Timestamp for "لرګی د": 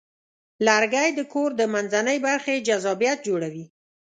0.67-1.19